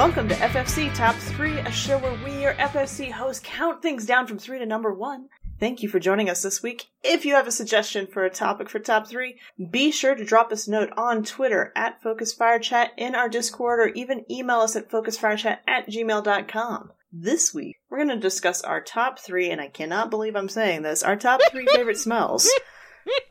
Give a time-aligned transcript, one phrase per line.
[0.00, 4.26] Welcome to FFC Top 3, a show where we, your FFC hosts, count things down
[4.26, 5.28] from 3 to number 1.
[5.58, 6.86] Thank you for joining us this week.
[7.04, 9.36] If you have a suggestion for a topic for Top 3,
[9.70, 13.88] be sure to drop us a note on Twitter at FocusFireChat, in our Discord, or
[13.88, 16.92] even email us at FocusFireChat at gmail.com.
[17.12, 20.80] This week, we're going to discuss our top 3, and I cannot believe I'm saying
[20.80, 22.50] this, our top 3 favorite smells.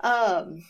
[0.02, 0.64] Um,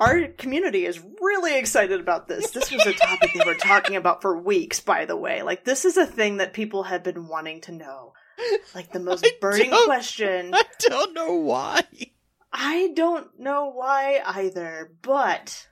[0.00, 2.50] our community is really excited about this.
[2.50, 5.42] This was a topic they were talking about for weeks, by the way.
[5.42, 8.12] Like, this is a thing that people have been wanting to know.
[8.74, 10.54] Like, the most I burning question.
[10.54, 11.82] I don't know why.
[12.52, 15.68] I don't know why either, but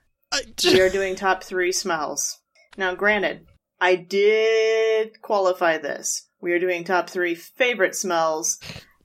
[0.63, 2.39] we are doing top three smells.
[2.75, 3.45] Now, granted,
[3.79, 6.27] I did qualify this.
[6.41, 8.59] We are doing top three favorite smells,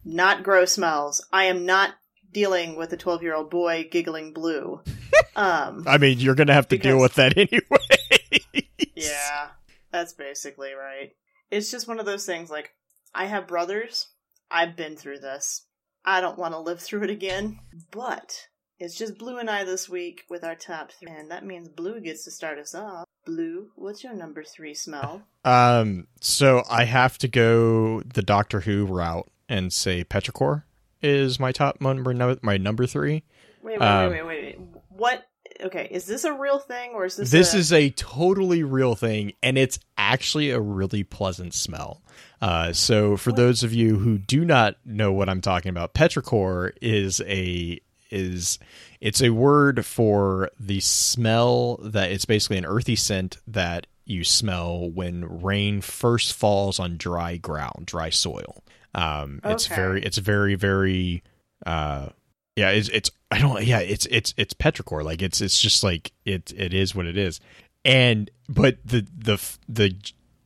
[0.05, 1.25] not gross smells.
[1.33, 1.95] I am not
[2.33, 4.81] dealing with a 12 year old boy giggling blue.
[5.35, 8.69] Um, I mean, you're gonna have to deal with that anyway.
[8.95, 9.49] yeah,
[9.91, 11.13] that's basically right.
[11.51, 12.73] It's just one of those things like,
[13.15, 14.09] I have brothers.
[14.51, 15.67] I've been through this.
[16.05, 17.61] I don't want to live through it again.
[17.91, 21.11] But it's just Blue and I this week with our top three.
[21.11, 23.07] And that means Blue gets to start us off.
[23.25, 25.23] Blue, what's your number three smell?
[25.45, 30.65] Um, so I have to go the Doctor Who route and say Petrichor
[31.03, 33.23] is my top number, no, my number three.
[33.63, 34.59] Wait, wait, Um, wait, wait, wait.
[34.91, 35.27] What?
[35.61, 38.95] Okay, is this a real thing or is this This a- is a totally real
[38.95, 42.03] thing, and it's actually a really pleasant smell.
[42.41, 43.37] Uh, so, for What?
[43.37, 47.79] those of you who do not know what I'm talking about, petrichor is a
[48.11, 48.59] is
[49.01, 54.91] it's a word for the smell that it's basically an earthy scent that you smell
[54.91, 58.63] when rain first falls on dry ground, dry soil.
[58.95, 61.23] Um, it's very, it's very, very,
[61.65, 62.11] uh,
[62.57, 65.03] yeah, it's, it's, I don't, yeah, it's, it's, it's petrichor.
[65.03, 67.41] Like it's, it's just like it, it is what it is.
[67.85, 69.97] And, but the, the, the,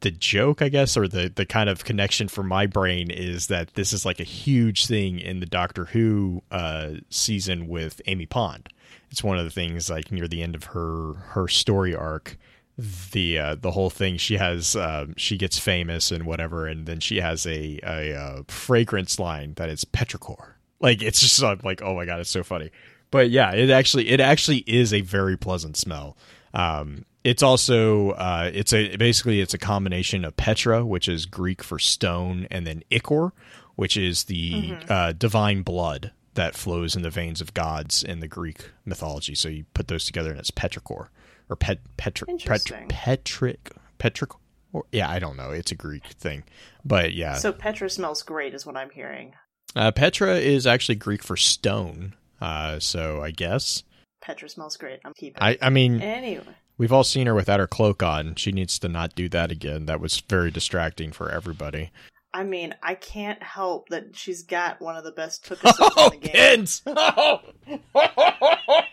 [0.00, 3.75] the joke, I guess, or the, the kind of connection for my brain is that
[3.75, 8.69] this is like a huge thing in the Doctor Who, uh, season with Amy Pond.
[9.10, 12.38] It's one of the things like near the end of her, her story arc
[12.78, 14.16] the uh, the whole thing.
[14.19, 18.42] She has um, she gets famous and whatever and then she has a a uh,
[18.48, 20.53] fragrance line that is petrichor.
[20.81, 22.70] Like it's just uh, like oh my god it's so funny.
[23.10, 26.16] But yeah it actually it actually is a very pleasant smell.
[26.53, 31.62] Um it's also uh it's a basically it's a combination of petra which is greek
[31.62, 33.32] for stone and then ichor
[33.75, 38.28] which is the uh divine blood that flows in the veins of gods in the
[38.28, 39.34] greek mythology.
[39.34, 41.09] So you put those together and it's petrichor
[41.49, 42.89] or pet petri Interesting.
[42.89, 44.31] petric petric
[44.73, 46.43] or yeah i don't know it's a greek thing
[46.84, 49.34] but yeah So Petra smells great, is what I'm hearing.
[49.75, 53.83] uh, petra is actually greek for stone uh so i guess
[54.23, 54.99] Petra smells great.
[55.05, 55.41] I'm keeping.
[55.41, 56.43] i i mean Anyway,
[56.79, 59.87] we've all seen her without her cloak on she needs to not do that again
[59.87, 61.91] that was very distracting for everybody
[62.36, 66.10] I mean, I can't help that she's got one of the best hookups in oh,
[66.10, 66.32] the game.
[66.32, 66.82] kids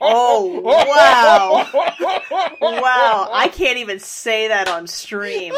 [0.01, 1.69] Oh, wow.
[2.61, 5.53] Wow, I can't even say that on stream.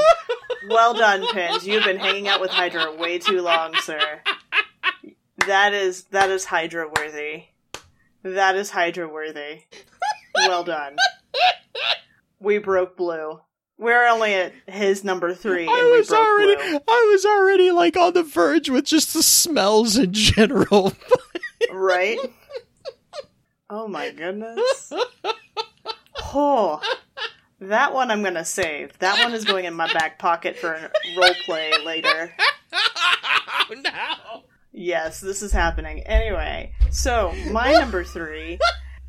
[0.67, 1.67] Well done, Pins.
[1.67, 4.21] You've been hanging out with Hydra way too long, sir.
[5.45, 7.43] That is that is Hydra worthy.
[8.23, 9.61] That is Hydra worthy.
[10.35, 10.95] Well done.
[12.39, 13.41] We broke blue.
[13.77, 16.79] We're only at his number three, I was already, blue.
[16.87, 20.93] I was already like on the verge with just the smells in general.
[21.71, 22.17] Right?
[23.67, 24.93] Oh my goodness.
[26.37, 26.79] Oh,
[27.59, 28.97] that one I'm gonna save.
[28.99, 32.31] That one is going in my back pocket for a role play later.
[32.73, 34.43] oh no!
[34.71, 36.01] Yes, this is happening.
[36.01, 38.59] Anyway, so my number three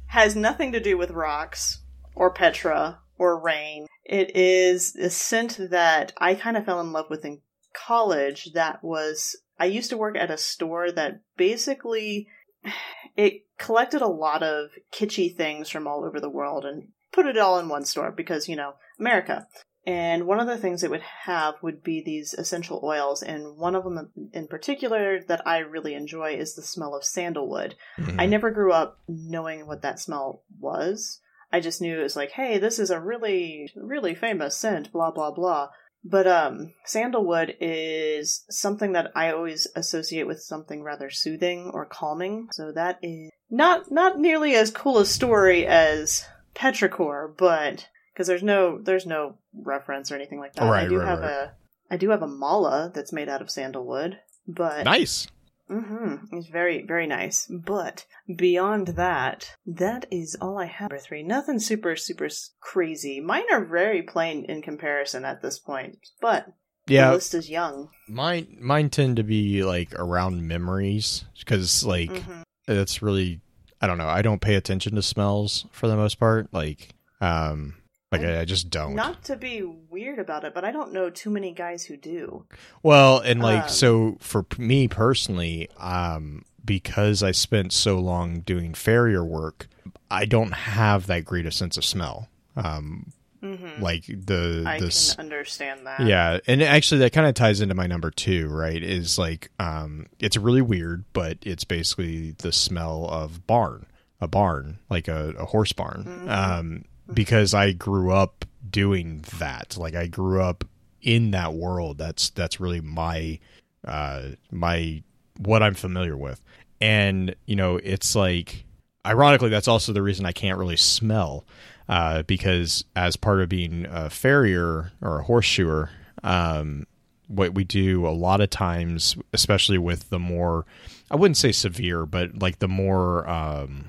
[0.06, 1.80] has nothing to do with rocks
[2.14, 3.86] or Petra or rain.
[4.08, 7.40] It is a scent that I kind of fell in love with in
[7.74, 8.52] college.
[8.54, 12.28] That was I used to work at a store that basically
[13.16, 17.38] it collected a lot of kitschy things from all over the world and put it
[17.38, 19.48] all in one store because you know America.
[19.86, 23.76] And one of the things it would have would be these essential oils, and one
[23.76, 27.76] of them in particular that I really enjoy is the smell of sandalwood.
[27.96, 28.18] Mm-hmm.
[28.20, 31.20] I never grew up knowing what that smell was.
[31.56, 35.10] I just knew it was like, hey, this is a really, really famous scent, blah,
[35.10, 35.70] blah, blah.
[36.04, 42.48] But um, sandalwood is something that I always associate with something rather soothing or calming.
[42.52, 48.42] So that is not not nearly as cool a story as petrichor, but because there's
[48.42, 50.62] no there's no reference or anything like that.
[50.62, 51.30] I do right, have right.
[51.30, 51.52] a
[51.90, 55.26] I do have a mala that's made out of sandalwood, but nice.
[55.70, 56.36] Mm-hmm.
[56.36, 57.46] It's very, very nice.
[57.50, 61.22] But beyond that, that is all I have for three.
[61.22, 62.28] Nothing super, super
[62.60, 63.20] crazy.
[63.20, 66.46] Mine are very plain in comparison at this point, but
[66.86, 67.90] Yeah, the list is young.
[68.08, 72.42] mine mine tend to be like around memories because like Mhm.
[72.68, 73.40] it's really
[73.80, 74.08] I don't know.
[74.08, 76.46] I don't pay attention to smells for the most part.
[76.52, 77.74] Like um
[78.12, 78.94] like I, I just don't.
[78.94, 82.44] Not to be weird about it, but I don't know too many guys who do.
[82.82, 88.74] Well, and like Um, so for me personally, um because I spent so long doing
[88.74, 89.68] farrier work,
[90.10, 92.28] I don't have that great a sense of smell.
[92.54, 96.00] Um hmm like the I the can understand that.
[96.00, 98.82] Yeah, and actually that kind of ties into my number 2, right?
[98.82, 103.86] Is like um it's really weird, but it's basically the smell of barn,
[104.20, 106.04] a barn, like a, a horse barn.
[106.04, 106.30] Mhm.
[106.30, 109.76] Um because I grew up doing that.
[109.76, 110.64] Like I grew up
[111.02, 111.98] in that world.
[111.98, 113.38] That's that's really my
[113.86, 115.02] uh my
[115.38, 116.40] what I'm familiar with.
[116.80, 118.64] And, you know, it's like
[119.04, 121.44] ironically that's also the reason I can't really smell
[121.88, 125.90] uh, because as part of being a farrier or a horseshoer,
[126.22, 126.86] um,
[127.28, 130.64] what we do a lot of times, especially with the more,
[131.10, 133.86] I wouldn't say severe, but like the more, um,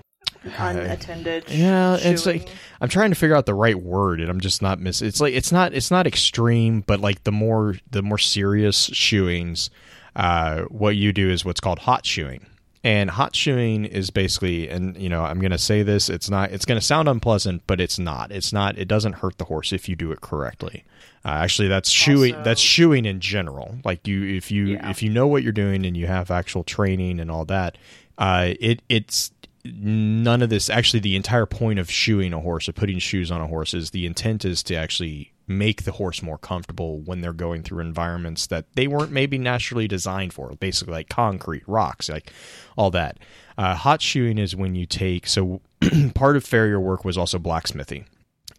[0.58, 1.46] Unattended.
[1.50, 2.48] Yeah, it's like-
[2.82, 5.02] I'm trying to figure out the right word, and I'm just not miss.
[5.02, 9.70] It's like it's not it's not extreme, but like the more the more serious shoeings,
[10.16, 12.46] uh, what you do is what's called hot shoeing.
[12.84, 16.10] And hot shoeing is basically, and you know, I'm going to say this.
[16.10, 16.52] It's not.
[16.52, 18.32] It's going to sound unpleasant, but it's not.
[18.32, 18.78] It's not.
[18.78, 20.86] It doesn't hurt the horse if you do it correctly.
[21.26, 22.34] Uh, actually, that's shoeing.
[22.36, 23.76] Also- that's shoeing in general.
[23.84, 24.90] Like you, if you Yeah.
[24.92, 27.78] if you know what you're doing and you have actual training and all that,
[28.20, 29.32] uh, it it's
[29.75, 33.42] none of this actually the entire point of shoeing a horse or putting shoes on
[33.42, 37.34] a horse is the intent is to actually make the horse more comfortable when they're
[37.34, 42.31] going through environments that they weren't maybe naturally designed for basically like concrete rocks like
[42.78, 43.18] all that
[43.58, 45.62] uh, hot shoeing is when you take so
[46.14, 48.06] part of farrier work was also blacksmithing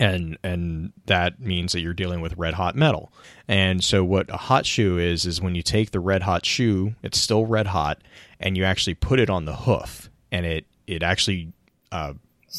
[0.01, 3.13] and and that means that you're dealing with red hot metal.
[3.47, 6.95] And so what a hot shoe is is when you take the red hot shoe,
[7.03, 8.01] it's still red hot,
[8.39, 11.53] and you actually put it on the hoof, and it it actually
[11.93, 12.15] uh,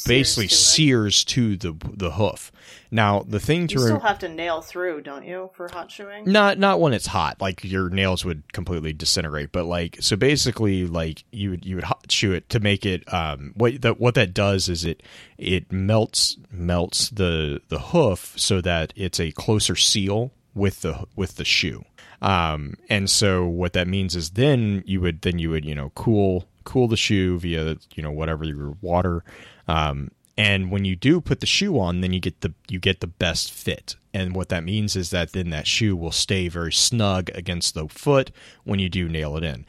[0.05, 2.51] basically to sears to the the hoof.
[2.91, 5.91] Now the thing to You re- still have to nail through, don't you, for hot
[5.91, 6.25] shoeing?
[6.25, 9.51] not not when it's hot, like your nails would completely disintegrate.
[9.51, 13.11] But like so, basically, like you would you would hot shoe it to make it.
[13.11, 15.03] Um, what that what that does is it
[15.37, 21.35] it melts melts the the hoof so that it's a closer seal with the with
[21.35, 21.83] the shoe.
[22.21, 25.91] Um, and so what that means is then you would then you would you know
[25.95, 29.23] cool cool the shoe via you know whatever your water.
[29.67, 33.01] Um, and when you do put the shoe on, then you get the you get
[33.01, 33.97] the best fit.
[34.13, 37.89] And what that means is that then that shoe will stay very snug against the
[37.89, 38.31] foot
[38.63, 39.65] when you do nail it in.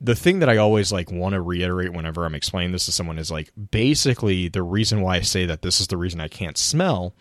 [0.00, 3.18] The thing that I always like want to reiterate whenever I'm explaining this to someone
[3.18, 6.56] is like basically the reason why I say that this is the reason I can't
[6.56, 7.12] smell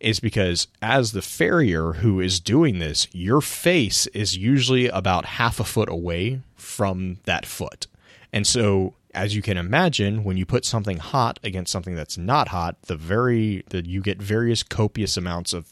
[0.00, 5.60] is because as the farrier who is doing this, your face is usually about half
[5.60, 7.86] a foot away from that foot.
[8.32, 12.48] And so, as you can imagine, when you put something hot against something that's not
[12.48, 15.68] hot, the very the, you get various copious amounts of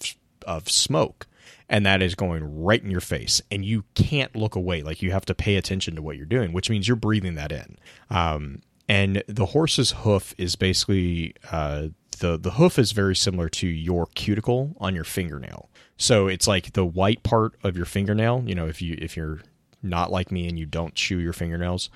[0.46, 1.26] of smoke,
[1.69, 4.82] and that is going right in your face, and you can't look away.
[4.82, 7.52] Like you have to pay attention to what you're doing, which means you're breathing that
[7.52, 7.78] in.
[8.11, 13.68] Um, and the horse's hoof is basically uh, the the hoof is very similar to
[13.68, 15.68] your cuticle on your fingernail.
[15.97, 18.44] So it's like the white part of your fingernail.
[18.47, 19.40] You know, if you if you're
[19.82, 21.88] not like me and you don't chew your fingernails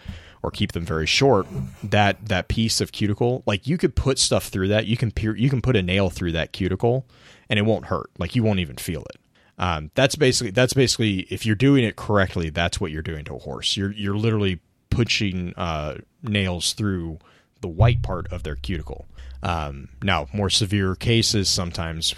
[0.43, 1.47] or keep them very short,
[1.83, 4.87] that that piece of cuticle, like you could put stuff through that.
[4.87, 7.07] You can peer, you can put a nail through that cuticle,
[7.49, 8.11] and it won't hurt.
[8.19, 9.21] Like you won't even feel it.
[9.59, 13.35] Um, that's basically that's basically if you're doing it correctly, that's what you're doing to
[13.35, 13.77] a horse.
[13.77, 17.19] You're you're literally pushing uh, nails through
[17.61, 19.07] the white part of their cuticle.
[19.43, 22.15] Um, now, more severe cases sometimes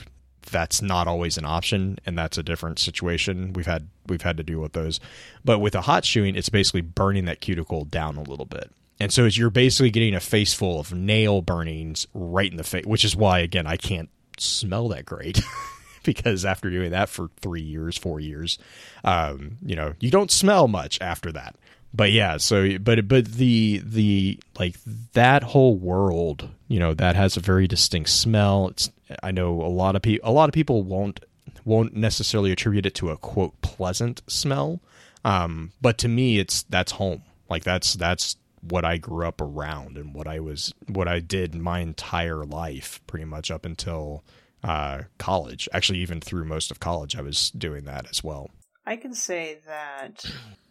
[0.55, 3.53] that's not always an option, and that's a different situation.
[3.55, 5.01] We've had we've had to deal with those,
[5.45, 8.71] but with a hot shoeing, it's basically burning that cuticle down a little bit.
[9.01, 12.87] And so you're basically getting a face full of nail burnings right in the face,
[12.87, 14.09] which is why again I can't
[14.39, 15.43] smell that great
[16.05, 18.57] because after doing that for three years, four years,
[19.03, 21.57] um, you know, you don't smell much after that.
[21.95, 24.77] But yeah, so but but the the like
[25.13, 28.69] that whole world, you know, that has a very distinct smell.
[28.69, 28.91] It's
[29.23, 31.21] I know a lot of people a lot of people won't
[31.65, 34.81] won't necessarily attribute it to a quote pleasant smell.
[35.25, 37.23] Um, but to me it's that's home.
[37.49, 41.55] Like that's that's what I grew up around and what I was what I did
[41.55, 44.25] my entire life pretty much up until
[44.65, 45.69] uh, college.
[45.73, 48.51] Actually, even through most of college, I was doing that as well.
[48.85, 50.25] I can say that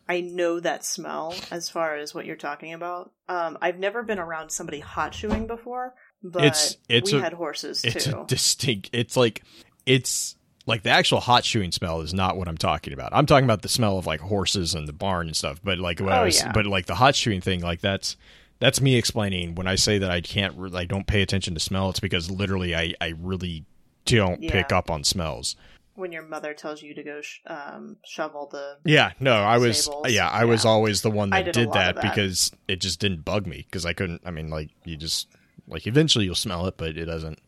[0.08, 3.12] I know that smell as far as what you're talking about.
[3.30, 7.34] Um, I've never been around somebody hot shoeing before, but It's- it's we a- had
[7.34, 8.22] horses It's too.
[8.22, 8.90] a distinct.
[8.94, 9.44] It's like
[9.86, 13.10] it's like the actual hot shoeing smell is not what I'm talking about.
[13.14, 15.60] I'm talking about the smell of like horses and the barn and stuff.
[15.64, 16.52] But like what I Oh, was, yeah.
[16.54, 18.16] but like the hot shoeing thing, like that's
[18.60, 21.60] that's me explaining when I say that I can't, re- I don't pay attention to
[21.60, 21.90] smell.
[21.90, 23.66] It's because literally I I really
[24.06, 25.56] don't pick up on smells.
[25.96, 29.84] When your mother tells you to go sh- um, shovel the Yeah, no, I was
[29.84, 30.12] Stables.
[30.12, 32.02] yeah, I was always the one that did did that, that.
[32.02, 34.22] because it just didn't bug me because I couldn't.
[34.26, 35.28] I mean, like you just
[35.68, 37.40] like eventually you'll smell it, but it doesn't.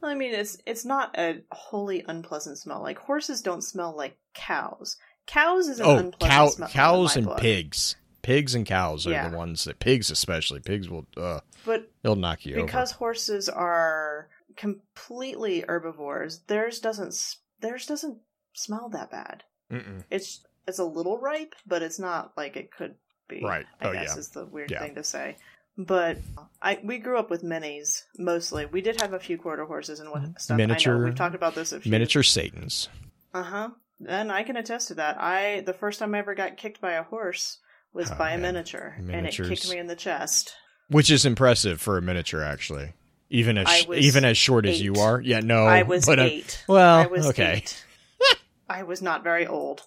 [0.00, 2.82] Well, I mean, it's it's not a wholly unpleasant smell.
[2.82, 4.96] Like horses don't smell like cows.
[5.26, 6.68] Cows is an Oh, unpleasant cow, smell.
[6.68, 9.28] cows and pigs, pigs and cows are Yeah.
[9.28, 14.28] the ones that pigs especially pigs will uh But they'll knock you because horses are
[14.56, 17.12] completely herbivores, theirs doesn't
[17.60, 18.18] theirs doesn't
[18.54, 19.42] smell that bad.
[19.70, 20.04] Mm-mm.
[20.10, 22.94] It's it's a little ripe, but it's not like it could
[23.28, 23.42] be.
[23.44, 23.66] Right.
[23.80, 24.18] I Oh, guess yeah.
[24.20, 24.80] is the weird Yeah.
[24.82, 25.36] thing to say.
[25.78, 26.18] But
[26.62, 28.66] I we grew up with minis mostly.
[28.66, 30.54] We did have a few quarter horses and what stuff.
[30.54, 32.88] I Miniature- know we've talked about this a few Miniature satans.
[33.34, 33.70] Uh huh.
[34.06, 35.20] And I can attest to that.
[35.20, 37.58] I the first time I ever got kicked by a horse
[37.92, 38.54] was Oh, by a man.
[38.54, 40.54] miniature, and it kicked me in the chest.
[40.88, 42.92] which is impressive for a miniature actually
[43.30, 46.22] even as was even as short as you are yeah no I was but, uh,
[46.22, 46.64] eight.
[46.68, 47.84] well I was okay eight.
[48.68, 49.82] I was not very old,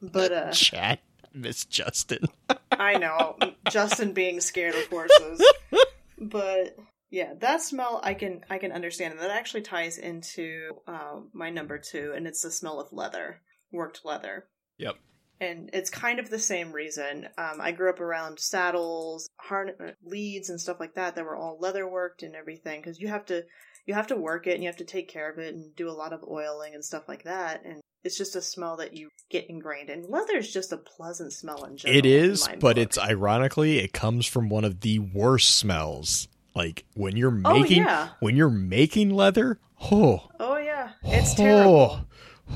[0.00, 1.00] but uh, chat
[1.34, 2.26] miss justin
[2.70, 3.36] I know
[3.70, 5.44] Justin being scared of horses.
[6.24, 6.76] But
[7.10, 11.50] yeah, that smell I can I can understand, and that actually ties into uh, my
[11.50, 13.40] number two, and it's the smell of leather,
[13.72, 14.46] worked leather.
[14.78, 14.94] yep
[15.42, 17.28] and it's kind of the same reason.
[17.36, 21.58] Um, I grew up around saddles, harn- leads, and stuff like that that were all
[21.60, 23.44] leather worked and everything because you have to
[23.86, 25.88] you have to work it and you have to take care of it and do
[25.88, 27.64] a lot of oiling and stuff like that.
[27.64, 30.04] And it's just a smell that you get ingrained in.
[30.08, 31.98] Leather is just a pleasant smell in general.
[31.98, 32.76] it is but book.
[32.78, 37.82] it's ironically it comes from one of the worst smells like when you're Oh, making
[37.82, 38.10] yeah.
[38.20, 39.58] when you're making leather
[39.90, 42.06] oh oh yeah, it's oh, terrible.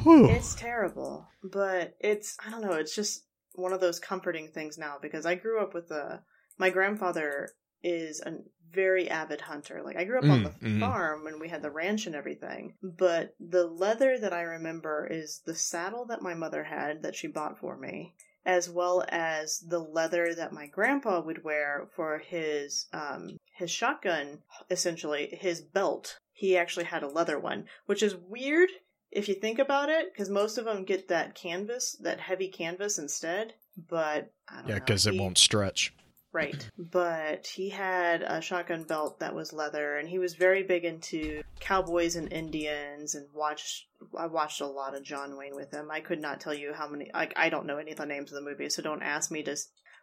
[0.02, 0.28] Whew.
[0.28, 2.72] It's terrible, but it's I don't know.
[2.72, 3.24] It's just
[3.54, 6.22] one of those comforting things now because I grew up with a
[6.58, 7.50] my grandfather
[7.82, 8.32] is a
[8.72, 9.82] very avid hunter.
[9.84, 10.80] Like I grew up on Mm, the mhm.
[10.80, 12.74] farm and we had the ranch and everything.
[12.82, 17.28] But the leather that I remember is the saddle that my mother had that she
[17.28, 18.14] bought for me,
[18.44, 24.42] as well as the leather that my grandpa would wear for his um his shotgun.
[24.70, 26.18] Essentially, his belt.
[26.32, 28.68] He actually had a leather one, which is weird
[29.16, 32.98] if you think about it, because most of them get that canvas, that heavy canvas
[32.98, 33.54] instead.
[33.88, 35.92] But I don't yeah because it He- won't stretch
[36.36, 36.70] Right.
[36.76, 41.42] But he had a shotgun belt that was leather, and he was very big into
[41.60, 43.14] cowboys and Indians.
[43.14, 45.90] And watched, I watched a lot of John Wayne with him.
[45.90, 47.10] I could not tell you how many.
[47.14, 49.44] Like, I don't know any of the names of the movies, so don't ask me
[49.44, 49.56] to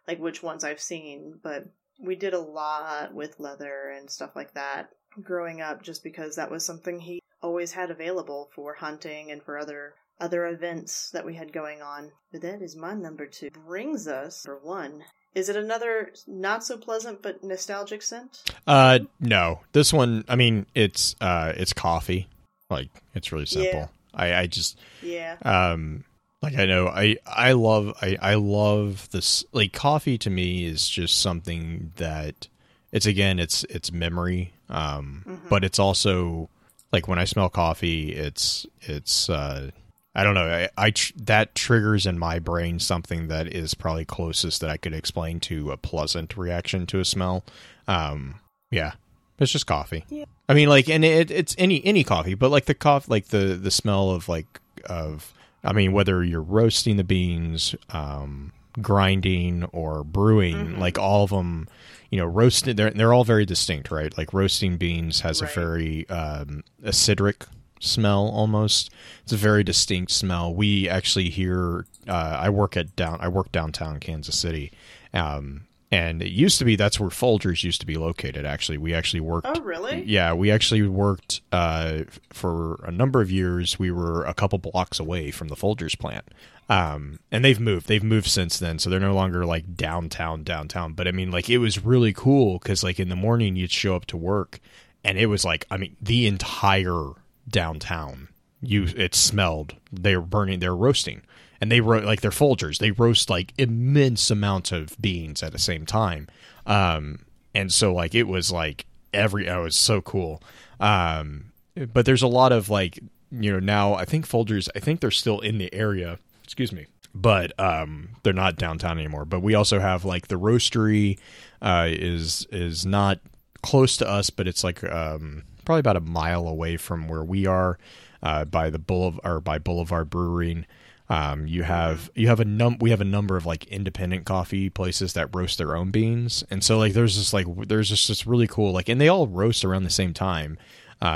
[0.08, 1.38] like which ones I've seen.
[1.40, 1.68] But
[2.00, 4.88] we did a lot with leather and stuff like that
[5.22, 9.58] growing up, just because that was something he always had available for hunting and for
[9.58, 12.10] other other events that we had going on.
[12.32, 13.50] But that is my number two.
[13.66, 15.02] Brings us for one.
[15.34, 18.42] Is it another not so pleasant but nostalgic scent?
[18.66, 22.28] uh no this one i mean it's uh it's coffee
[22.70, 24.14] like it's really simple Yeah.
[24.14, 25.36] i i just Yeah.
[25.44, 26.04] um
[26.40, 30.88] like i know i i love i i love this like coffee to me is
[30.88, 32.48] just something that
[32.92, 35.48] it's again it's it's memory um Mhm.
[35.50, 36.48] but it's also
[36.94, 39.70] like when i smell coffee it's it's uh
[40.16, 40.46] I don't know.
[40.48, 44.76] I, I tr- that triggers in my brain something that is probably closest that I
[44.76, 47.42] could explain to a pleasant reaction to a smell.
[47.88, 48.36] Um,
[48.70, 48.92] yeah,
[49.40, 50.04] it's just coffee.
[50.08, 50.26] Yeah.
[50.48, 53.58] I mean, like, and it, it's any any coffee, but like the coffee, like the
[53.60, 55.32] the smell of like of.
[55.64, 60.78] I mean, whether you're roasting the beans, um, grinding or brewing, Mhm.
[60.78, 61.66] like all of them,
[62.14, 62.76] you know, roasted.
[62.76, 64.16] They're they're all very distinct, right?
[64.16, 65.50] Like roasting beans has Right.
[65.50, 67.48] a very um, acidic
[67.80, 68.92] smell almost.
[69.24, 70.54] It's a very distinct smell.
[70.54, 71.86] We actually here.
[72.06, 73.18] Uh, I work at down.
[73.20, 74.70] I work downtown Kansas City,
[75.12, 78.44] um, and it used to be that's where Folgers used to be located.
[78.44, 79.46] Actually, we actually worked.
[79.48, 80.02] Oh, really?
[80.02, 82.00] Yeah, we actually worked uh,
[82.32, 83.78] for a number of years.
[83.78, 86.24] We were a couple blocks away from the Folgers plant,
[86.68, 87.86] um, and they've moved.
[87.86, 90.94] They've moved since then, so they're no longer like downtown, downtown.
[90.94, 93.94] But I mean, like it was really cool because like in the morning you'd show
[93.94, 94.58] up to work,
[95.04, 97.12] and it was like I mean the entire
[97.48, 98.28] downtown.
[98.60, 99.76] You it smelled.
[99.92, 100.58] They were burning.
[100.58, 101.22] They're roasting,
[101.64, 102.76] and they ro- like they're Folgers.
[102.76, 106.28] They roast like immense amounts of beans at the same time.
[106.66, 107.20] Um,
[107.54, 109.48] and so like it was like every.
[109.48, 110.42] Oh, it was so cool.
[110.78, 111.52] Um,
[111.94, 112.98] but there's a lot of like
[113.30, 114.68] you know now I think Folgers.
[114.76, 116.18] I think they're still in the area.
[116.42, 116.84] Excuse me.
[117.14, 119.24] but um, they're not downtown anymore.
[119.24, 121.18] But we also have like the roastery
[121.62, 123.20] uh, is is not
[123.62, 127.46] close to us, but it's like um, probably about a mile away from where we
[127.46, 127.78] are
[128.22, 130.66] uh, by the Boulevard or by Boulevard Brewing.
[131.08, 134.70] Um, you have you have a num we have a number of like independent coffee
[134.70, 138.26] places that roast their own beans, and so like there's this like there's just this
[138.26, 140.56] really cool like and they all roast around the same time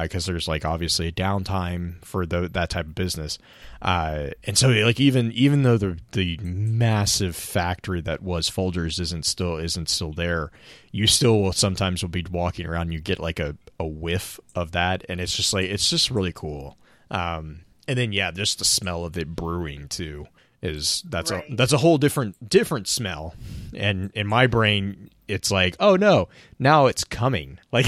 [0.02, 3.38] because uh, there's like obviously a downtime for the, that type of business,
[3.80, 9.25] uh, and so like even even though the the massive factory that was Folgers isn't
[9.25, 10.50] still isn't still there,
[10.92, 14.38] you still will sometimes will be walking around and you get like a, a whiff
[14.54, 16.76] of that, and it's just like it's just really cool.
[17.11, 20.28] Um, and then yeah, just the smell of it brewing too
[20.62, 21.50] is that's right.
[21.50, 23.35] a that's a whole different different smell.
[23.75, 26.28] And in my brain, it's like, oh no,
[26.59, 27.59] now it's coming.
[27.73, 27.87] Like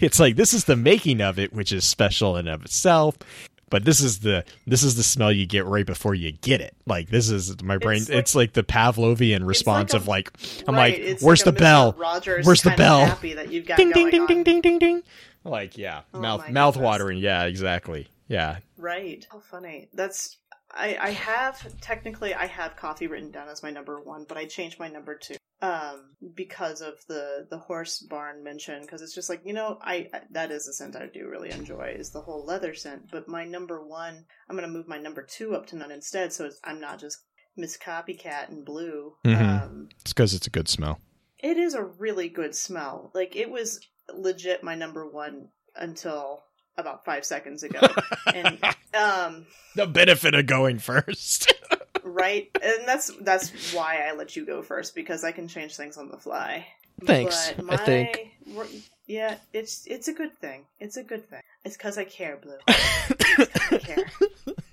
[0.00, 3.16] it's like this is the making of it, which is special in of itself.
[3.68, 6.74] But this is the this is the smell you get right before you get it.
[6.86, 8.02] Like this is my brain.
[8.02, 10.32] It's like, it's like the Pavlovian response like a, of like
[10.68, 11.94] I'm right, like, where's like the bell?
[11.98, 13.06] Rogers where's the bell?
[13.06, 14.26] Happy that you've got ding ding ding on.
[14.26, 15.02] ding ding ding ding.
[15.44, 17.18] Like yeah, oh mouth mouth watering.
[17.18, 18.08] Yeah, exactly.
[18.30, 18.58] Yeah.
[18.80, 19.26] Right.
[19.30, 19.88] How funny.
[19.92, 20.38] That's
[20.72, 24.46] I I have technically I have coffee written down as my number 1, but I
[24.46, 29.28] changed my number 2 um because of the the horse barn mention because it's just
[29.28, 32.22] like, you know, I, I that is a scent I do really enjoy is the
[32.22, 35.66] whole leather scent, but my number 1, I'm going to move my number 2 up
[35.66, 37.18] to none instead so I'm not just
[37.56, 39.16] Miss Copycat in blue.
[39.26, 39.42] Mm-hmm.
[39.44, 41.00] Um It's cuz it's a good smell.
[41.38, 43.10] It is a really good smell.
[43.14, 43.80] Like it was
[44.14, 46.44] legit my number 1 until
[46.80, 47.80] about five seconds ago.
[48.34, 48.58] and
[48.94, 49.46] um,
[49.76, 51.52] the benefit of going first,
[52.02, 52.50] right?
[52.62, 56.08] And that's that's why I let you go first because I can change things on
[56.08, 56.66] the fly.
[57.04, 57.52] Thanks.
[57.62, 58.32] My, I think.
[59.06, 60.66] Yeah, it's it's a good thing.
[60.78, 61.40] It's a good thing.
[61.64, 62.58] It's because I care, Blue.
[62.68, 64.10] I care.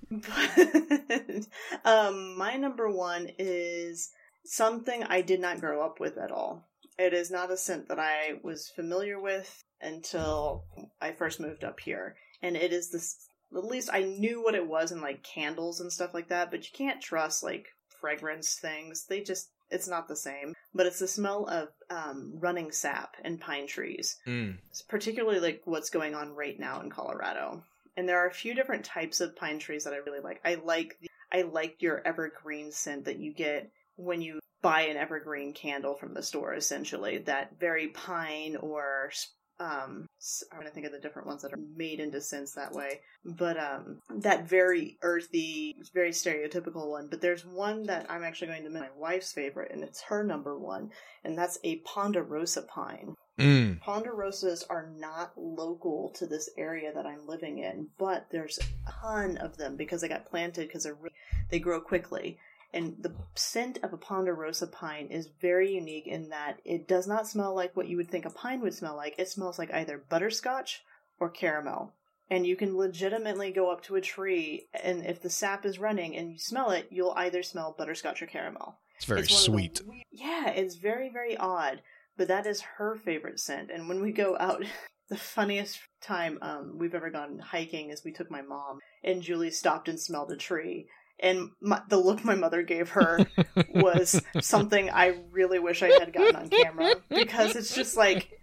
[0.09, 1.47] But
[1.85, 4.11] um, my number one is
[4.45, 6.65] something I did not grow up with at all.
[6.99, 10.65] It is not a scent that I was familiar with until
[10.99, 12.15] I first moved up here.
[12.41, 15.91] And it is this, at least I knew what it was in like candles and
[15.91, 17.67] stuff like that, but you can't trust like
[18.01, 19.05] fragrance things.
[19.07, 20.53] They just, it's not the same.
[20.73, 24.17] But it's the smell of um, running sap and pine trees.
[24.27, 24.57] Mm.
[24.69, 27.63] It's particularly like what's going on right now in Colorado.
[27.95, 30.39] And there are a few different types of pine trees that I really like.
[30.45, 34.97] I like the, I like your evergreen scent that you get when you buy an
[34.97, 39.11] evergreen candle from the store essentially that very pine or
[39.59, 40.07] um
[40.51, 43.01] i'm to think of the different ones that are made into scents that way.
[43.25, 47.07] But um that very earthy very stereotypical one.
[47.09, 50.23] But there's one that i'm actually going to make my wife's favorite and it's her
[50.23, 50.91] number one
[51.23, 53.15] and that's a ponderosa pine.
[53.39, 53.79] Mm.
[53.81, 59.37] ponderosas are not local to this area that i'm living in but there's a ton
[59.37, 61.11] of them because they got planted because re-
[61.51, 62.39] they grow quickly
[62.77, 67.27] and the scent of a ponderosa pine is very unique in that it does not
[67.27, 69.15] smell like what you would think a pine would smell like.
[69.17, 70.83] It smells like either butterscotch
[71.19, 71.93] or caramel.
[72.29, 76.15] And you can legitimately go up to a tree, and if the sap is running
[76.15, 78.77] and you smell it, you'll either smell butterscotch or caramel.
[78.97, 79.81] It's very it's sweet.
[80.11, 81.81] Yeah, it's very, very odd.
[82.15, 83.71] But that is her favorite scent.
[83.71, 84.63] And when we go out,
[85.09, 89.49] the funniest time um, we've ever gone hiking is we took my mom, and Julie
[89.49, 90.87] stopped and smelled a tree
[91.19, 93.19] and my, the look my mother gave her
[93.75, 98.39] was something I really wish I had gotten on camera because it's just like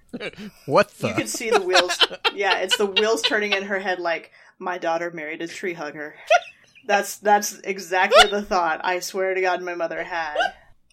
[0.66, 1.08] what the?
[1.08, 1.98] You could see the wheels.
[2.34, 6.14] Yeah, it's the wheels turning in her head like my daughter married a tree hugger.
[6.86, 10.36] That's that's exactly the thought I swear to God my mother had.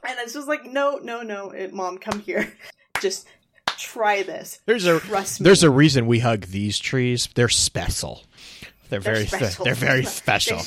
[0.08, 2.52] And it's just like no, no, no, it, mom, come here.
[3.00, 3.28] Just
[3.78, 4.60] try this.
[4.66, 5.02] There's a
[5.40, 7.30] there's a reason we hug these trees.
[7.34, 8.24] They're special.
[8.90, 9.66] They're, they're very special.
[9.66, 10.62] they're very special.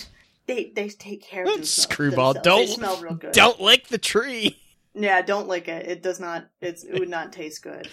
[0.47, 3.33] They, they take care of Screwball, don't they smell real good.
[3.33, 4.59] Don't lick the tree.
[4.95, 5.87] Yeah, don't lick it.
[5.87, 6.47] It does not.
[6.61, 7.89] It's it would not taste good.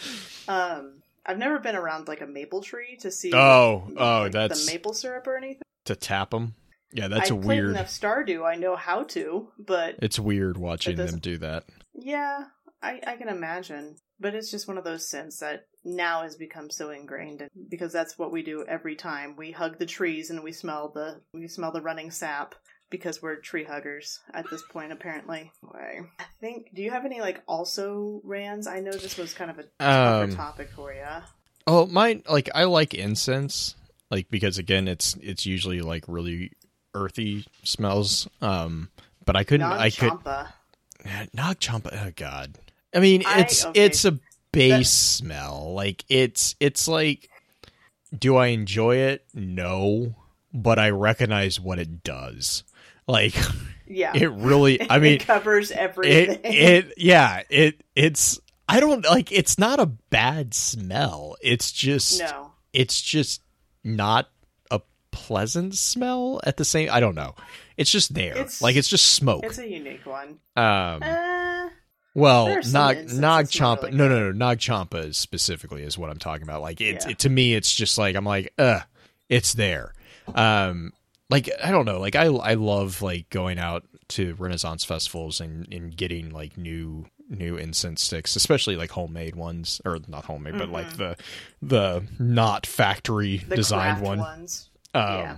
[0.47, 3.33] Um, I've never been around like a maple tree to see.
[3.33, 6.53] Oh, like, oh, like, that's the maple syrup or anything to tap them.
[6.93, 7.71] Yeah, that's I a weird.
[7.71, 8.45] enough Stardew.
[8.45, 11.63] I know how to, but it's weird watching them do that.
[11.93, 12.45] Yeah,
[12.83, 16.69] I I can imagine, but it's just one of those scents that now has become
[16.69, 19.35] so ingrained because that's what we do every time.
[19.35, 22.55] We hug the trees and we smell the we smell the running sap
[22.89, 25.51] because we're tree huggers at this point apparently.
[25.73, 26.01] I
[26.39, 28.67] think do you have any like also rans?
[28.67, 31.05] I know this was kind of a um, topic for you
[31.67, 33.75] oh mine like i like incense
[34.09, 36.51] like because again it's it's usually like really
[36.93, 38.27] earthy smells.
[38.41, 38.89] Um
[39.25, 40.11] but i couldn't i could
[41.33, 41.89] Nag Champa.
[41.93, 42.59] Oh God.
[42.93, 43.85] I mean, it's I, okay.
[43.85, 44.19] it's a
[44.51, 45.73] base smell.
[45.73, 47.29] Like it's it's like
[48.17, 49.25] do I enjoy it?
[49.33, 50.15] No,
[50.53, 52.63] but I recognize what it does.
[53.07, 53.35] Like
[53.87, 54.11] Yeah.
[54.15, 54.89] It really.
[54.89, 56.39] I mean, it covers everything.
[56.43, 61.35] it it yeah it it's I don't like it's not a bad smell.
[61.41, 62.51] It's just no.
[62.71, 63.41] it's just
[63.83, 64.29] not
[64.69, 64.79] a
[65.11, 67.35] pleasant smell at the same I don't know.
[67.75, 68.31] It's just there.
[68.33, 69.43] It's- like it's just smoke.
[69.43, 70.39] It's a unique one.
[70.55, 71.40] um Uh,
[72.13, 75.97] well, there are some Nag Nag Champa really no no no Nag Champa specifically is
[75.97, 76.61] what I'm talking about.
[76.61, 77.11] Like it's Yeah.
[77.11, 78.81] it, to me it's just like I'm like uh
[79.29, 79.93] it's there.
[80.33, 80.93] Um
[81.29, 85.71] like I don't know, like I I love like going out to Renaissance festivals and
[85.73, 90.67] and getting like new new incense sticks, especially like homemade ones or not homemade, but
[90.69, 91.15] like the
[91.61, 93.49] the not factory Mm-hmm.
[93.49, 94.19] the designed one.
[94.19, 94.69] ones.
[94.93, 95.37] Um, Yeah.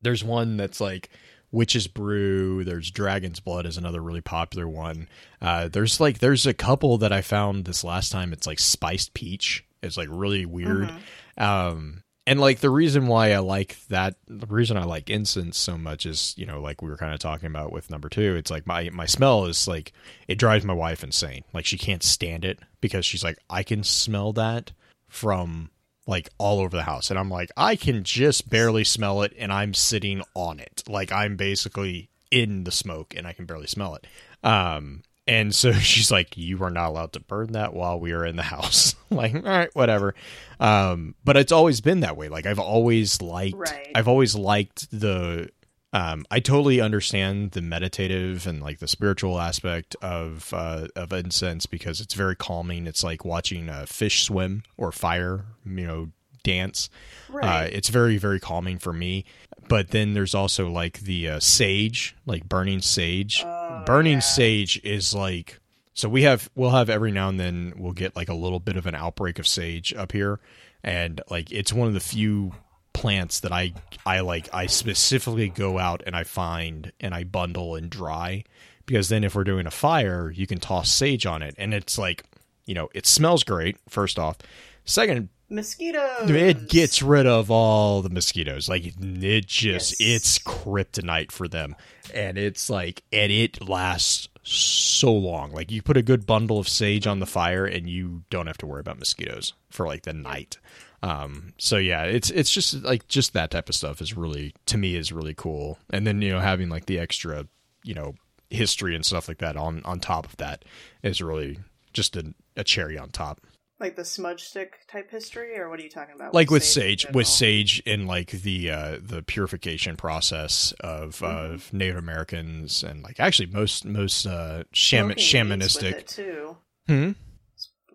[0.00, 1.10] There's one that's like
[1.52, 2.64] Witch's Brew.
[2.64, 5.08] There's Dragon's Blood is another really popular one.
[5.40, 8.32] Uh, there's like there's a couple that I found this last time.
[8.32, 9.64] It's like spiced peach.
[9.82, 10.90] It's like really weird.
[10.90, 11.42] Mm-hmm.
[11.42, 15.76] Um, and like the reason why I like that, the reason I like incense so
[15.76, 18.36] much is you know like we were kind of talking about with number two.
[18.36, 19.92] It's like my my smell is like
[20.28, 21.44] it drives my wife insane.
[21.52, 24.72] Like she can't stand it because she's like I can smell that
[25.08, 25.70] from
[26.06, 27.10] like all over the house.
[27.10, 30.82] And i'm like i can just barely smell it and i'm sitting on it.
[30.88, 34.06] Like i'm basically in the smoke and i can barely smell it.
[34.42, 38.24] Um and so she's like you are not allowed to burn that while we are
[38.24, 38.94] in the house.
[39.12, 40.14] Like all right whatever.
[40.60, 42.28] Um but it's always been that way.
[42.28, 43.90] Like i've always liked Right.
[43.94, 45.50] i've always liked the
[45.92, 51.66] um, I totally understand the meditative and like the spiritual aspect of uh, of incense
[51.66, 52.86] because it's very calming.
[52.86, 56.10] It's like watching a fish swim or fire, you know,
[56.42, 56.88] dance.
[57.28, 57.72] Uh, Right.
[57.72, 59.24] it's very very calming for me.
[59.68, 63.42] But then there's also like the uh, sage, like burning sage.
[63.44, 64.18] Oh, burning yeah.
[64.20, 65.58] sage is like
[65.94, 68.76] so we have we'll have every now and then we'll get like a little bit
[68.76, 70.40] of an outbreak of sage up here,
[70.82, 72.52] and like it's one of the few
[73.00, 73.72] plants that I
[74.04, 78.44] I like I specifically go out and I find and I bundle and dry.
[78.86, 81.54] Because then if we're doing a fire you can toss sage on it.
[81.58, 82.24] And it's like
[82.66, 84.36] you know it smells great first off.
[84.84, 86.30] Second Mosquitoes.
[86.30, 88.68] it gets rid of all the mosquitoes.
[88.68, 90.00] Like it just Yes.
[90.00, 91.74] it's kryptonite for them.
[92.14, 95.52] And it's like and it lasts so long.
[95.52, 98.58] Like you put a good bundle of sage on the fire and you don't have
[98.58, 100.58] to worry about mosquitoes for like the night
[101.02, 104.76] um so yeah it's it's just like just that type of stuff is really to
[104.76, 107.46] me is really cool and then you know having like the extra
[107.84, 108.14] you know
[108.50, 110.64] history and stuff like that on on top of that
[111.02, 111.58] is really
[111.92, 113.40] just a, a cherry on top
[113.78, 116.34] like the smudge stick type history, or what are you talking about?
[116.34, 121.54] like with sage, sage with sage in like the uh the purification process of Mm-hmm.
[121.54, 127.12] of native americans and like actually most most uh shaman with shamanistic too, hmm?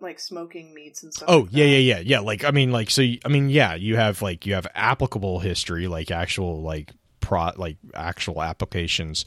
[0.00, 1.28] Like smoking meats and stuff.
[1.30, 3.96] oh like yeah yeah yeah yeah like i mean like so I mean yeah you
[3.96, 9.24] have like you have applicable history like actual like pro like actual applications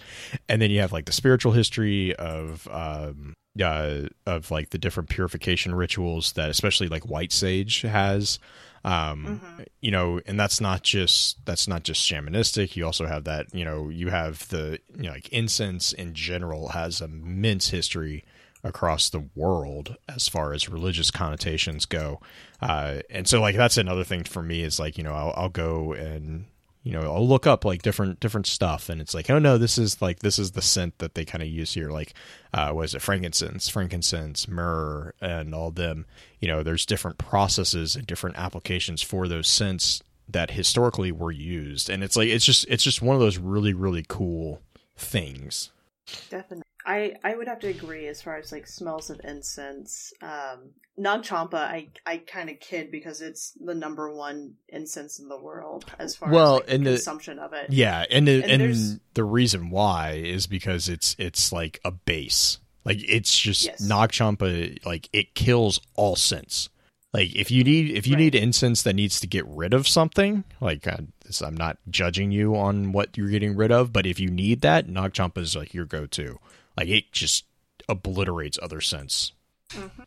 [0.47, 5.09] and then you have like the spiritual history of um uh of like the different
[5.09, 8.39] purification rituals that especially like white sage has
[8.85, 9.63] um Mm-hmm.
[9.81, 13.65] you know and that's not just that's not just shamanistic you also have that you
[13.65, 18.23] know you have the you know like incense in general has immense history
[18.63, 22.19] across the world as far as religious connotations go.
[22.61, 25.49] Uh and so like that's another thing for me is like you know i'll, I'll
[25.49, 26.45] go and
[26.83, 28.89] you know i'll look up like different different stuff.
[28.89, 31.41] And it's like oh no this is like this is the scent that they kind
[31.41, 31.89] of use here.
[31.89, 32.13] Like
[32.53, 33.01] uh what is it?
[33.01, 36.05] Frankincense frankincense myrrh and all them.
[36.39, 41.89] You know there's different processes and different applications for those scents that historically were used.
[41.89, 44.61] And it's like it's just it's just one of those really really cool
[44.97, 45.71] things
[46.29, 46.63] Definitely.
[46.85, 50.11] I, I would have to agree as far as like smells of incense.
[50.21, 55.27] Um, Nag Champa, I, I kind of kid because it's the number one incense in
[55.27, 57.71] the world as far Well, as like, the and the- consumption of it.
[57.71, 62.59] Yeah, and the, And and, the reason why is because it's it's like a base.
[62.85, 63.81] Like it's just Yes.
[63.81, 66.69] Nag Champa like it kills all scents.
[67.13, 68.21] Like if you need if you Right.
[68.21, 72.31] need incense that needs to get rid of something, like uh, this, I'm not judging
[72.31, 75.55] you on what you're getting rid of, but if you need that, Nag Champa is
[75.55, 76.39] like your go-to.
[76.77, 77.45] Like it just
[77.87, 79.31] obliterates other scents.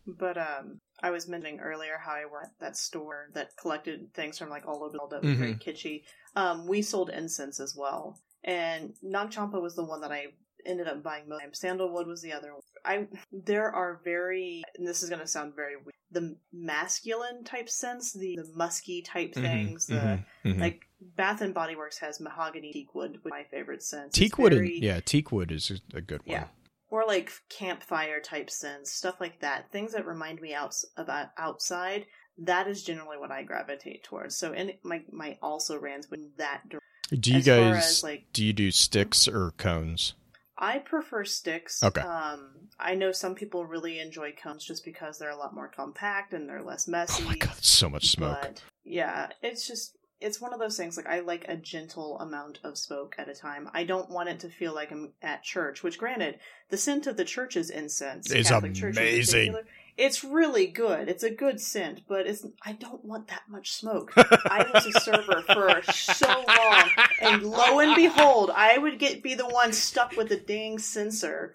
[0.07, 4.39] But um, I was mentioning earlier how I worked at that store that collected things
[4.39, 6.03] from like all over the world that was very kitschy.
[6.37, 10.27] Um, we sold incense as well, and Nag Champa was the one that I
[10.67, 11.43] ended up buying most.
[11.57, 12.53] Sandalwood was the other.
[12.53, 12.63] one.
[12.85, 17.69] I there are very, and this is going to sound very weird, the masculine type
[17.69, 20.61] scents, the the musky type things, the mhm, mhm.
[20.61, 24.19] like Bath and Body Works has mahogany teakwood, with my favorite scents.
[24.19, 26.33] It's Teakwood, very- and, yeah, teakwood is a good one.
[26.33, 26.47] yeah.
[26.91, 29.71] Or like campfire type scents, stuff like that.
[29.73, 32.07] Things that remind me outs about outside.
[32.39, 34.37] That is generally what I gravitate towards.
[34.37, 36.69] So, and my my also rans with that.
[36.69, 40.15] dir- Do you As guys as, like- do you do sticks or cones?
[40.63, 41.83] I prefer sticks.
[41.83, 42.01] Okay.
[42.01, 46.33] Um, I know some people really enjoy cones just because they're a lot more compact
[46.33, 47.25] and they're less messy.
[47.25, 48.39] Oh my god, so much smoke.
[48.41, 52.61] But yeah, it's just it's one of those things like I like a gentle amount
[52.63, 53.69] of smoke at a time.
[53.75, 56.39] I don't want it to feel like I'm at church, which granted,
[56.71, 59.53] the scent of the church's incense It's Catholic Church in amazing.
[59.53, 59.65] particular,
[59.99, 61.09] It's really good.
[61.09, 64.13] It's a good scent, but it's I don't want that much smoke.
[64.17, 69.35] I was a server for so long, and lo and behold, I would get be
[69.35, 71.55] the one stuck with the dang censer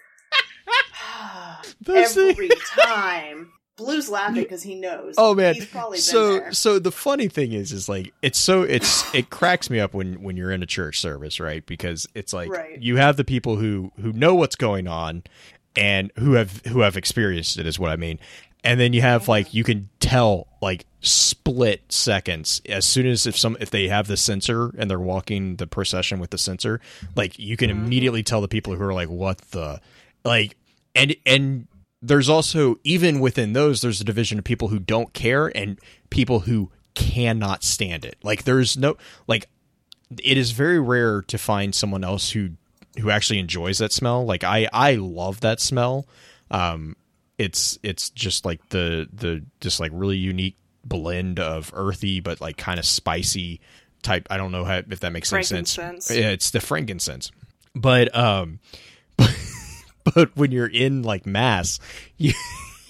[1.87, 3.51] every time.
[3.75, 5.13] Blue's laughing because he knows.
[5.19, 5.53] Oh man.
[5.53, 9.29] he's probably been so so the funny thing is is like it's so it's it
[9.29, 11.63] cracks me up when when you're in a church service, right?
[11.63, 12.81] Because it's like Right.
[12.81, 15.23] you have the people who who know what's going on
[15.77, 18.19] and who have who have experienced it is what I mean.
[18.63, 22.61] And then you have like you can tell like split seconds.
[22.67, 26.19] As soon as if some if they have the censer and they're walking the procession
[26.19, 26.81] with the censer,
[27.15, 27.85] like you can mm-hmm.
[27.85, 29.79] immediately tell the people who are like what the
[30.25, 30.57] like
[30.95, 31.67] and and
[32.01, 36.41] there's also even within those there's a division of people who don't care and people
[36.41, 38.17] who cannot stand it.
[38.23, 39.47] Like there's no like
[40.23, 42.51] it is very rare to find someone else who
[42.99, 46.07] who actually enjoys that smell like i i love that smell.
[46.49, 46.95] Um
[47.37, 52.57] it's it's just like the the just like really unique blend of earthy but like
[52.57, 53.59] kind of spicy
[54.01, 56.09] type i don't know how, if that makes any sense.
[56.09, 57.31] Yeah it's the frankincense.
[57.75, 58.59] But um
[60.15, 61.79] but when you're in like mass
[62.17, 62.33] you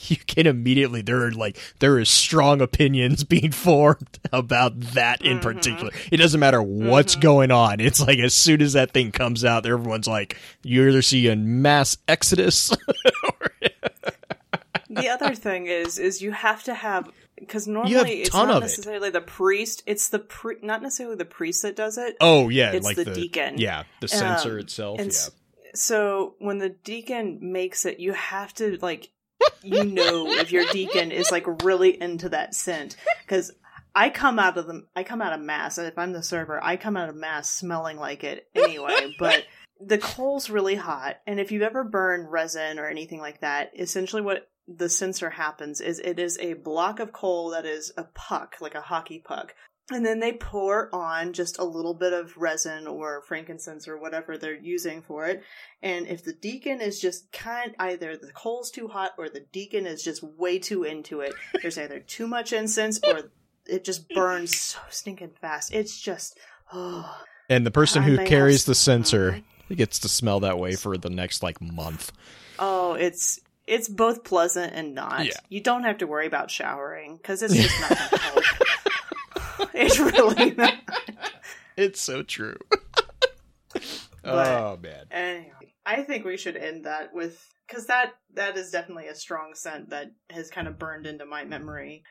[0.12, 5.40] you can immediately there are like there is strong opinions being formed about that in
[5.40, 5.92] particular.
[6.12, 7.80] It doesn't matter what's going on.
[7.80, 11.36] It's like as soon as that thing comes out everyone's like you either see a
[11.36, 12.72] mass exodus
[14.90, 18.60] the other thing is is you have to have because normally it's not of it.
[18.62, 22.16] necessarily the priest it's the pri- not necessarily the priest that does it.
[22.22, 23.58] Oh yeah It's like the deacon.
[23.58, 25.12] yeah the censer Um, itself yeah.
[25.76, 29.10] so when the deacon makes it you have to like
[29.64, 32.96] you know if your deacon is like really into that scent.
[33.22, 33.52] Because
[33.96, 36.64] I come out of the I come out of mass and if I'm the server
[36.64, 39.14] I come out of mass smelling like it anyway.
[39.20, 39.46] But
[39.80, 44.22] the coal's really hot and if you've ever burned resin or anything like that essentially
[44.22, 48.56] what the censer happens is it is a block of coal that is a puck
[48.60, 49.54] like a hockey puck
[49.92, 54.38] and then they pour on just a little bit of resin or frankincense or whatever
[54.38, 55.44] they're using for it.
[55.82, 59.86] And if the deacon is just kind, either the coal's too hot or the deacon
[59.86, 63.32] is just way too into it, there's either too much incense or
[63.66, 65.74] it just burns so stinking fast.
[65.74, 66.38] It's just,
[66.74, 67.24] oh.
[67.50, 69.42] and the person who may have carries the s- censer
[69.74, 72.12] gets to smell that way for the next like month
[72.60, 75.26] Oh, it's, it's both pleasant and not.
[75.26, 75.34] Yeah.
[75.50, 78.44] You don't have to worry about showering because it's just not gonna help.
[79.78, 80.74] It's really not.
[81.78, 82.58] it's so true
[84.24, 85.52] But- oh man Anyway,
[85.86, 89.90] I think we should end that with because that that is definitely a strong scent
[89.92, 92.04] that has kind of burned into my memory.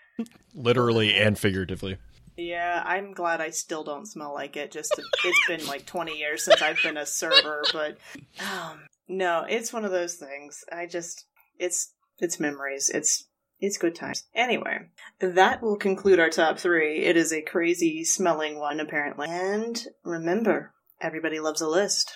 [0.54, 1.98] literally and figuratively
[2.36, 4.70] Yeah, I'm glad I still don't smell like it.
[4.72, 7.96] Just to, it's been like 20 years since I've been a server, but
[8.40, 10.64] um, no, it's one of those things.
[10.72, 11.26] I just
[11.58, 12.90] it's it's memories.
[12.92, 13.25] It's
[13.60, 14.24] it's good times.
[14.34, 14.90] Anyway,
[15.20, 17.04] that will conclude our top three.
[17.04, 19.28] It is a crazy smelling one, apparently.
[19.28, 22.12] And remember, everybody loves a list.